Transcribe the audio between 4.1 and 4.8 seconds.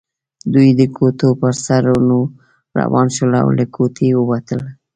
ووتل.